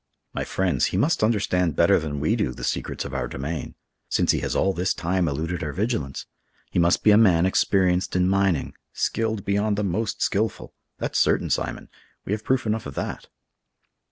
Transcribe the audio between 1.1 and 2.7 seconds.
understand better than we do the